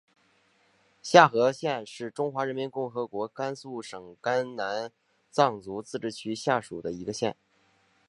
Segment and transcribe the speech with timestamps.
[1.03, 4.91] 夏河县是中华人民共和国甘肃省甘南
[5.29, 7.35] 藏族自治州下属的一个县。